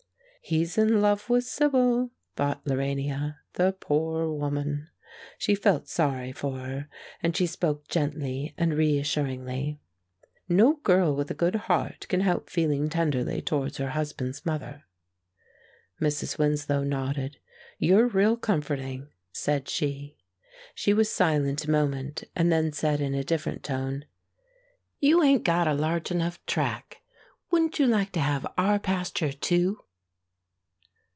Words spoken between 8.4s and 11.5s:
and reassuringly: "No girl with a